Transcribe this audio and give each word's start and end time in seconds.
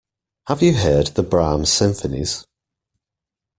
Have 0.47 0.63
you 0.63 0.73
heard 0.73 1.05
the 1.13 1.21
Brahms 1.21 1.71
symphonies? 1.71 2.43